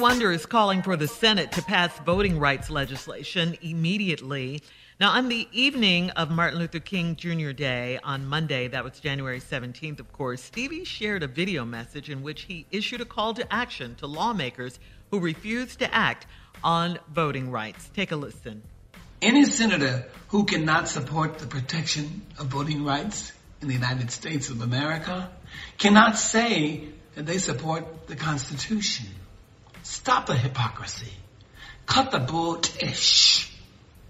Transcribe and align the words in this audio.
Wonder 0.00 0.30
is 0.30 0.46
calling 0.46 0.82
for 0.82 0.96
the 0.96 1.08
Senate 1.08 1.50
to 1.52 1.62
pass 1.62 1.98
voting 2.06 2.38
rights 2.38 2.70
legislation 2.70 3.58
immediately. 3.62 4.62
Now, 5.00 5.10
on 5.10 5.28
the 5.28 5.48
evening 5.50 6.10
of 6.10 6.30
Martin 6.30 6.60
Luther 6.60 6.78
King 6.78 7.16
Jr. 7.16 7.50
Day 7.50 7.98
on 8.04 8.24
Monday, 8.24 8.68
that 8.68 8.84
was 8.84 9.00
January 9.00 9.40
17th, 9.40 9.98
of 9.98 10.12
course, 10.12 10.40
Stevie 10.40 10.84
shared 10.84 11.24
a 11.24 11.26
video 11.26 11.64
message 11.64 12.10
in 12.10 12.22
which 12.22 12.42
he 12.42 12.64
issued 12.70 13.00
a 13.00 13.04
call 13.04 13.34
to 13.34 13.52
action 13.52 13.96
to 13.96 14.06
lawmakers 14.06 14.78
who 15.10 15.18
refuse 15.18 15.74
to 15.76 15.92
act 15.92 16.26
on 16.62 17.00
voting 17.12 17.50
rights. 17.50 17.90
Take 17.92 18.12
a 18.12 18.16
listen. 18.16 18.62
Any 19.20 19.46
senator 19.46 20.06
who 20.28 20.44
cannot 20.44 20.88
support 20.88 21.38
the 21.38 21.48
protection 21.48 22.22
of 22.38 22.46
voting 22.46 22.84
rights 22.84 23.32
in 23.60 23.66
the 23.66 23.74
United 23.74 24.12
States 24.12 24.48
of 24.48 24.60
America 24.60 25.28
cannot 25.76 26.16
say 26.16 26.84
that 27.16 27.26
they 27.26 27.38
support 27.38 28.06
the 28.06 28.14
Constitution. 28.14 29.08
Stop 29.88 30.26
the 30.26 30.34
hypocrisy. 30.34 31.10
Cut 31.86 32.10
the 32.10 32.18
bull-ish. 32.18 33.50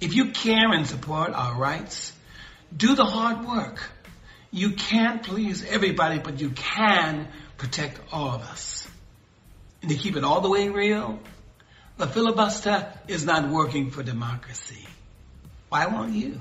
If 0.01 0.13
you 0.13 0.33
care 0.33 0.73
and 0.73 0.85
support 0.85 1.31
our 1.33 1.55
rights, 1.55 2.13
do 2.77 2.97
the 2.97 3.05
hard 3.05 3.47
work. 3.47 3.79
You 4.51 4.73
can't 4.73 5.23
please 5.23 5.65
everybody, 5.65 6.19
but 6.19 6.41
you 6.41 6.51
can 6.51 7.29
protect 7.59 8.01
all 8.13 8.35
of 8.35 8.43
us. 8.43 8.89
And 9.81 9.89
to 9.93 9.97
keep 9.97 10.17
it 10.17 10.25
all 10.25 10.41
the 10.41 10.51
way 10.51 10.69
real, 10.69 11.21
the 11.97 12.09
filibuster 12.09 12.93
is 13.07 13.25
not 13.25 13.49
working 13.49 13.93
for 13.93 14.03
democracy. 14.03 14.85
Why 15.69 15.87
won't 15.87 16.13
you? 16.13 16.41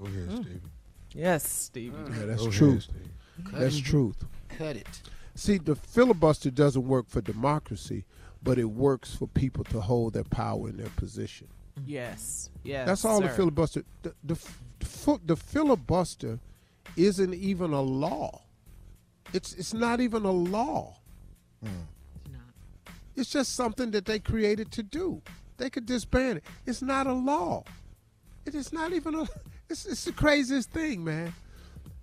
Go 0.00 0.06
ahead, 0.06 0.28
hmm. 0.30 0.42
Stevie. 0.42 0.60
Yes, 1.14 1.48
Stevie. 1.48 1.96
Hmm. 1.96 2.12
Yeah, 2.12 2.26
that's 2.26 2.42
Go 2.42 2.50
truth. 2.50 2.88
Cut 3.44 3.60
That's 3.60 3.78
it. 3.78 3.84
truth. 3.84 4.24
Cut 4.58 4.74
it. 4.74 5.00
See, 5.36 5.58
the 5.58 5.76
filibuster 5.76 6.50
doesn't 6.50 6.88
work 6.88 7.08
for 7.08 7.20
democracy, 7.20 8.04
but 8.42 8.58
it 8.58 8.64
works 8.64 9.14
for 9.14 9.26
people 9.26 9.64
to 9.64 9.80
hold 9.80 10.14
their 10.14 10.24
power 10.24 10.68
in 10.68 10.76
their 10.76 10.90
position. 10.90 11.48
Yes. 11.86 12.50
Yes. 12.64 12.86
That's 12.86 13.04
all 13.04 13.20
the 13.20 13.28
filibuster. 13.28 13.84
The, 14.02 14.14
the, 14.24 14.38
the, 14.78 15.20
the 15.24 15.36
filibuster 15.36 16.38
isn't 16.96 17.34
even 17.34 17.72
a 17.72 17.80
law. 17.80 18.42
It's 19.32 19.52
it's 19.54 19.74
not 19.74 20.00
even 20.00 20.24
a 20.24 20.30
law. 20.30 20.96
It's 23.18 23.30
just 23.30 23.56
something 23.56 23.90
that 23.90 24.04
they 24.04 24.20
created 24.20 24.70
to 24.72 24.82
do. 24.82 25.22
They 25.56 25.70
could 25.70 25.86
disband 25.86 26.38
it. 26.38 26.44
It's 26.66 26.82
not 26.82 27.08
a 27.08 27.12
law. 27.12 27.64
It 28.46 28.54
is 28.54 28.72
not 28.72 28.92
even 28.92 29.14
a. 29.14 29.26
It's, 29.70 29.84
it's 29.84 30.04
the 30.06 30.12
craziest 30.12 30.70
thing, 30.70 31.04
man. 31.04 31.34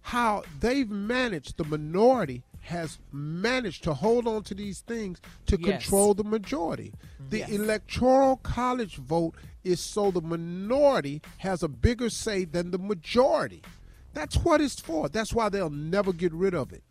How 0.02 0.44
they've 0.60 0.88
managed, 0.88 1.58
the 1.58 1.64
minority 1.64 2.44
has 2.66 2.98
managed 3.12 3.84
to 3.84 3.94
hold 3.94 4.28
on 4.28 4.44
to 4.44 4.56
these 4.56 4.82
things 4.82 5.20
to 5.46 5.58
Yes. 5.60 5.84
control 5.84 6.14
the 6.14 6.24
majority. 6.24 6.94
The 7.30 7.40
Yes. 7.40 7.50
electoral 7.52 8.38
college 8.38 8.98
vote 8.98 9.36
is 9.64 9.80
so 9.80 10.12
the 10.12 10.22
minority 10.22 11.22
has 11.38 11.64
a 11.64 11.68
bigger 11.68 12.10
say 12.10 12.44
than 12.46 12.72
the 12.72 12.78
majority. 12.80 13.62
That's 14.14 14.36
what 14.38 14.62
it's 14.62 14.80
for. 14.80 15.10
That's 15.10 15.34
why 15.34 15.50
they'll 15.50 15.70
never 15.70 16.12
get 16.14 16.34
rid 16.34 16.54
of 16.54 16.72
it. 16.74 16.84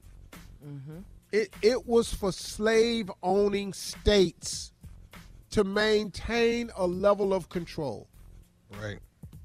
Mm-hmm. 0.64 0.98
It 1.32 1.52
it 1.62 1.86
was 1.86 2.14
for 2.14 2.30
slave 2.32 3.10
owning 3.22 3.72
states 3.72 4.72
to 5.50 5.64
maintain 5.64 6.70
a 6.76 6.86
level 6.86 7.32
of 7.34 7.48
control. 7.48 8.06
Right. 8.80 8.98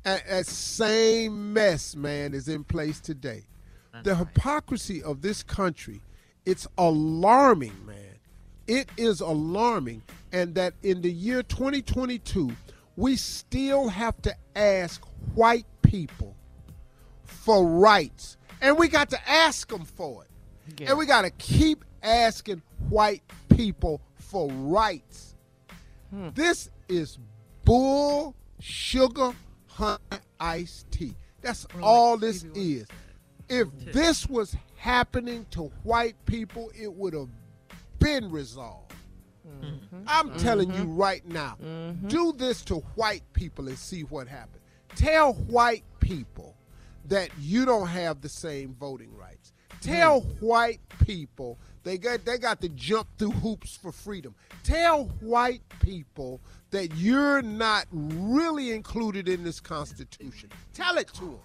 And 0.06 0.22
that 0.28 0.46
same 0.46 1.54
mess, 1.54 1.96
man, 1.96 2.34
is 2.34 2.48
in 2.48 2.64
place 2.64 3.00
today. 3.00 3.46
the 4.04 4.16
hypocrisy 4.16 5.02
of 5.02 5.22
this 5.22 5.42
country, 5.44 6.00
it's 6.46 6.68
alarming, 6.78 7.76
man. 7.86 8.18
It 8.68 8.90
is 8.98 9.22
alarming. 9.22 10.04
And 10.32 10.56
that 10.56 10.74
in 10.84 11.02
the 11.02 11.12
year 11.12 11.44
2022, 11.44 12.52
we 12.96 13.16
still 13.16 13.90
have 13.90 14.22
to 14.24 14.36
ask 14.56 15.04
white 15.34 15.66
people 15.82 16.36
for 17.24 17.66
rights. 17.66 18.38
And 18.62 18.78
we 18.78 18.88
got 18.88 19.10
to 19.12 19.30
ask 19.30 19.70
them 19.70 19.86
for 19.86 20.24
it. 20.24 20.30
And 20.88 20.98
we 20.98 21.06
got 21.06 21.24
to 21.24 21.32
keep 21.32 21.84
asking 22.04 22.62
white 22.90 23.24
people 23.56 24.02
for 24.16 24.50
rights. 24.50 25.36
This 26.34 26.70
is 26.88 27.18
bull 27.66 28.36
sugar 28.60 29.34
honey 29.68 30.00
iced 30.40 30.92
tea. 30.92 31.16
That's 31.42 31.66
all 31.82 32.18
this 32.18 32.44
is. 32.56 32.88
If 33.48 33.68
this 33.94 34.28
was 34.28 34.56
happening 34.80 35.46
to 35.52 35.64
white 35.84 36.16
people, 36.26 36.72
it 36.80 36.92
would 36.92 37.14
have 37.14 37.28
been 38.00 38.32
resolved. 38.32 38.94
Mm-hmm. 39.62 40.04
I'm 40.08 40.38
telling 40.40 40.70
you 40.70 40.82
mm-hmm. 40.82 40.98
right 40.98 41.28
now, 41.28 41.58
mm-hmm. 41.62 42.08
do 42.08 42.32
this 42.32 42.62
to 42.66 42.76
white 42.96 43.24
people 43.34 43.68
and 43.68 43.78
see 43.78 44.02
what 44.04 44.28
happens. 44.28 44.64
Tell 44.96 45.34
white 45.34 45.84
people 46.00 46.56
that 47.08 47.30
you 47.40 47.66
don't 47.66 47.88
have 47.88 48.22
the 48.22 48.30
same 48.30 48.76
voting 48.80 49.14
rights. 49.16 49.54
Tell 49.82 50.22
mm. 50.22 50.42
white 50.42 50.82
people 51.06 51.58
they 51.84 51.98
got 51.98 52.26
they 52.26 52.38
got 52.38 52.60
to 52.62 52.70
jump 52.70 53.08
through 53.18 53.32
hoops 53.32 53.78
for 53.78 53.92
freedom. 53.92 54.36
Tell 54.64 55.06
white 55.22 55.62
people 55.80 56.42
that 56.72 56.96
you're 56.96 57.42
not 57.42 57.86
really 57.92 58.72
included 58.72 59.30
in 59.30 59.44
this 59.44 59.60
constitution. 59.60 60.50
Tell 60.74 60.98
it 60.98 61.08
to 61.14 61.22
them. 61.22 61.40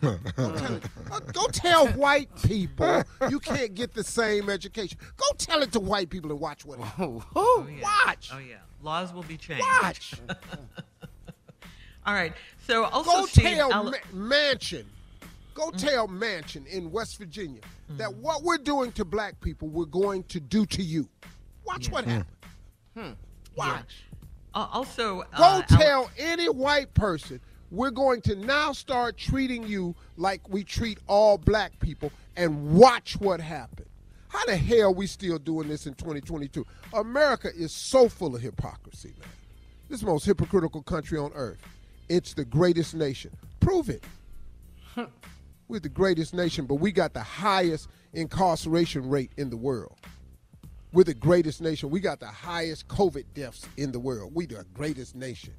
Go 0.00 0.16
tell. 0.56 0.80
Uh, 1.10 1.20
go 1.32 1.46
tell 1.48 1.88
white 1.88 2.30
people 2.42 3.02
you 3.28 3.38
can't 3.38 3.74
get 3.74 3.92
the 3.94 4.04
same 4.04 4.48
education. 4.48 4.98
Go 5.16 5.26
tell 5.38 5.62
it 5.62 5.72
to 5.72 5.80
white 5.80 6.08
people 6.10 6.30
and 6.30 6.40
watch 6.40 6.64
what 6.64 6.78
happens. 6.78 7.22
Oh, 7.36 7.66
yeah. 7.70 7.82
Watch. 8.06 8.30
Oh 8.32 8.38
yeah, 8.38 8.56
laws 8.82 9.12
will 9.12 9.22
be 9.24 9.36
changed. 9.36 9.64
Watch. 9.82 10.14
All 12.06 12.14
right. 12.14 12.32
So 12.66 12.84
also, 12.84 13.10
Go 13.10 13.26
tell 13.26 13.72
Al- 13.72 13.84
Ma- 13.84 13.92
Manchin. 14.14 14.84
Go 15.54 15.70
tell 15.72 16.08
Manchin 16.08 16.66
in 16.66 16.90
West 16.90 17.18
Virginia 17.18 17.60
that 17.90 18.14
what 18.14 18.42
we're 18.42 18.56
doing 18.58 18.92
to 18.92 19.04
black 19.04 19.38
people, 19.40 19.68
we're 19.68 19.84
going 19.84 20.22
to 20.24 20.40
do 20.40 20.64
to 20.66 20.82
you. 20.82 21.08
Watch 21.66 21.90
what 21.90 22.04
happens. 22.04 22.26
Hmm. 22.96 23.10
Watch. 23.54 24.04
uh, 24.54 24.66
also 24.72 25.16
Go 25.36 25.42
uh, 25.44 25.62
Al- 25.70 25.78
tell 25.78 26.10
any 26.16 26.48
white 26.48 26.92
person 26.94 27.40
we're 27.70 27.90
going 27.90 28.20
to 28.22 28.34
now 28.34 28.72
start 28.72 29.16
treating 29.16 29.66
you 29.66 29.94
like 30.16 30.48
we 30.48 30.64
treat 30.64 30.98
all 31.06 31.38
black 31.38 31.78
people 31.78 32.12
and 32.36 32.72
watch 32.72 33.18
what 33.20 33.40
happens. 33.40 33.88
How 34.28 34.44
the 34.46 34.56
hell 34.56 34.88
are 34.88 34.92
we 34.92 35.06
still 35.06 35.38
doing 35.38 35.68
this 35.68 35.86
in 35.86 35.94
2022? 35.94 36.64
America 36.94 37.48
is 37.54 37.72
so 37.72 38.08
full 38.08 38.34
of 38.34 38.42
hypocrisy, 38.42 39.14
man. 39.18 39.28
This 39.88 39.96
is 39.96 40.00
the 40.02 40.10
most 40.10 40.24
hypocritical 40.24 40.82
country 40.82 41.18
on 41.18 41.32
earth. 41.34 41.60
It's 42.08 42.34
the 42.34 42.44
greatest 42.44 42.94
nation. 42.94 43.32
Prove 43.58 43.88
it. 43.88 44.04
We're 45.68 45.80
the 45.80 45.88
greatest 45.88 46.34
nation, 46.34 46.66
but 46.66 46.76
we 46.76 46.92
got 46.92 47.12
the 47.12 47.22
highest 47.22 47.88
incarceration 48.12 49.08
rate 49.08 49.30
in 49.36 49.50
the 49.50 49.56
world. 49.56 49.96
We're 50.92 51.04
the 51.04 51.14
greatest 51.14 51.60
nation. 51.60 51.90
We 51.90 52.00
got 52.00 52.18
the 52.18 52.26
highest 52.26 52.88
COVID 52.88 53.24
deaths 53.34 53.68
in 53.76 53.92
the 53.92 54.00
world. 54.00 54.32
We 54.34 54.46
the 54.46 54.64
greatest 54.74 55.14
nation. 55.14 55.54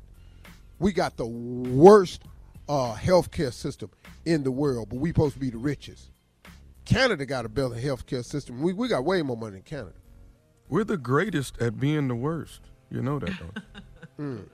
We 0.81 0.91
got 0.91 1.15
the 1.15 1.27
worst 1.27 2.23
uh, 2.67 2.95
healthcare 2.95 3.53
system 3.53 3.91
in 4.25 4.43
the 4.43 4.49
world, 4.49 4.89
but 4.89 4.97
we 4.97 5.09
supposed 5.09 5.35
to 5.35 5.39
be 5.39 5.51
the 5.51 5.59
richest. 5.59 6.09
Canada 6.85 7.23
got 7.27 7.45
a 7.45 7.49
better 7.49 7.75
healthcare 7.75 8.25
system. 8.25 8.63
We, 8.63 8.73
we 8.73 8.87
got 8.87 9.05
way 9.05 9.21
more 9.21 9.37
money 9.37 9.57
in 9.57 9.61
Canada. 9.61 9.93
We're 10.69 10.83
the 10.83 10.97
greatest 10.97 11.61
at 11.61 11.79
being 11.79 12.07
the 12.07 12.15
worst. 12.15 12.61
You 12.89 13.03
know 13.03 13.19
that, 13.19 13.29
don't 13.37 13.57
you? 14.17 14.23
Mm. 14.25 14.49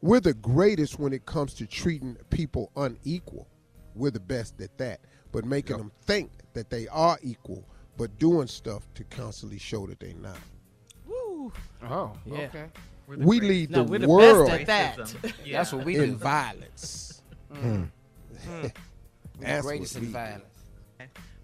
We're 0.00 0.20
the 0.20 0.34
greatest 0.34 1.00
when 1.00 1.12
it 1.12 1.26
comes 1.26 1.52
to 1.54 1.66
treating 1.66 2.16
people 2.30 2.70
unequal. 2.76 3.48
We're 3.96 4.12
the 4.12 4.20
best 4.20 4.60
at 4.60 4.78
that. 4.78 5.00
But 5.32 5.44
making 5.44 5.76
them 5.76 5.90
think 6.02 6.30
that 6.54 6.70
they 6.70 6.86
are 6.86 7.18
equal, 7.20 7.64
but 7.96 8.16
doing 8.20 8.46
stuff 8.46 8.86
to 8.94 9.02
constantly 9.04 9.58
show 9.58 9.88
that 9.88 9.98
they're 9.98 10.14
not. 10.14 10.38
Woo. 11.04 11.52
Oh, 11.82 12.12
Yeah. 12.24 12.38
okay. 12.42 12.66
We 13.18 13.40
lead 13.40 13.70
No, 13.70 13.84
the 13.84 13.90
we're 13.90 13.98
the 13.98 14.08
world 14.08 14.48
best 14.48 14.60
at 14.70 15.16
that. 15.22 15.34
Yeah. 15.44 15.58
That's 15.58 15.72
what 15.72 15.84
we 15.84 15.96
in 15.96 16.10
do. 16.10 16.16
violence. 16.16 17.22
Mm. 17.52 17.88
We're 18.46 18.70
That's 19.40 19.62
the 19.62 19.68
greatest 19.68 19.94
what 19.94 20.00
in 20.02 20.06
we 20.06 20.06
do. 20.06 20.12
violence. 20.12 20.44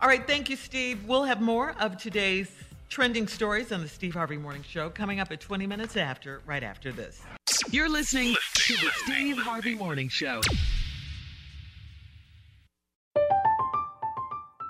All 0.00 0.08
right, 0.08 0.26
thank 0.26 0.50
you, 0.50 0.56
Steve. 0.56 1.04
We'll 1.06 1.24
have 1.24 1.40
more 1.40 1.74
of 1.80 1.96
today's 1.96 2.50
trending 2.88 3.26
stories 3.26 3.72
on 3.72 3.80
the 3.82 3.88
Steve 3.88 4.14
Harvey 4.14 4.36
Morning 4.36 4.62
Show 4.62 4.90
coming 4.90 5.18
up 5.18 5.32
at 5.32 5.40
20 5.40 5.66
minutes 5.66 5.96
after, 5.96 6.42
right 6.46 6.62
after 6.62 6.92
this. 6.92 7.20
You're 7.70 7.88
listening 7.88 8.34
to 8.54 8.72
the 8.74 8.90
Steve 9.04 9.38
Harvey 9.38 9.74
Morning 9.74 10.08
Show. 10.08 10.40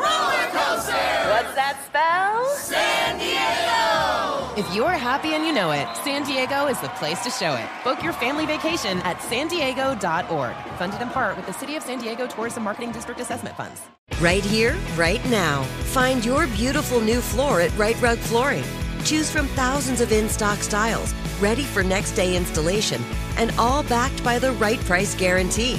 Roller 0.00 0.46
coaster. 0.56 1.10
What's 1.32 1.54
that 1.54 1.76
spell? 1.86 2.46
San 2.56 3.18
Diego. 3.18 4.60
If 4.60 4.74
you're 4.74 4.90
happy 4.90 5.34
and 5.34 5.46
you 5.46 5.52
know 5.52 5.70
it, 5.70 5.86
San 6.04 6.24
Diego 6.24 6.66
is 6.66 6.80
the 6.80 6.88
place 7.00 7.22
to 7.24 7.30
show 7.30 7.54
it. 7.54 7.68
Book 7.84 8.02
your 8.02 8.12
family 8.12 8.46
vacation 8.46 8.98
at 8.98 9.22
san 9.22 9.48
diego.org. 9.48 10.56
Funded 10.78 11.00
in 11.00 11.08
part 11.10 11.36
with 11.36 11.46
the 11.46 11.52
City 11.52 11.76
of 11.76 11.82
San 11.82 11.98
Diego 12.00 12.26
Tourism 12.26 12.62
Marketing 12.64 12.92
District 12.92 13.20
Assessment 13.20 13.56
Funds. 13.56 13.80
Right 14.20 14.44
here, 14.44 14.76
right 14.96 15.24
now. 15.30 15.62
Find 15.94 16.24
your 16.24 16.46
beautiful 16.48 17.00
new 17.00 17.20
floor 17.20 17.60
at 17.60 17.76
Rite 17.78 18.00
Rug 18.02 18.18
Flooring. 18.18 18.64
Choose 19.04 19.30
from 19.30 19.46
thousands 19.48 20.00
of 20.00 20.12
in 20.12 20.28
stock 20.28 20.58
styles, 20.58 21.14
ready 21.40 21.62
for 21.62 21.82
next 21.82 22.12
day 22.12 22.36
installation, 22.36 23.02
and 23.38 23.50
all 23.58 23.82
backed 23.84 24.22
by 24.22 24.38
the 24.38 24.52
right 24.52 24.80
price 24.80 25.14
guarantee. 25.14 25.78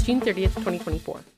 June 0.03 0.19
30th, 0.19 0.55
2024. 0.55 1.31